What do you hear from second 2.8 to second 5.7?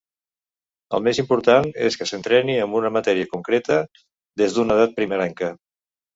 una matèria concreta des d'una edat primerenca.